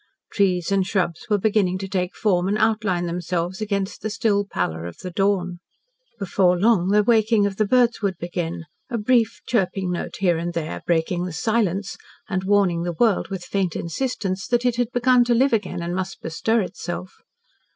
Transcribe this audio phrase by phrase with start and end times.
[0.33, 4.87] Trees and shrubs were beginning to take form and outline themselves against the still pallor
[4.87, 5.59] of the dawn.
[6.17, 10.53] Before long the waking of the birds would begin a brief chirping note here and
[10.55, 15.23] there breaking the silence and warning the world with faint insistence that it had begun
[15.25, 17.17] to live again and must bestir itself.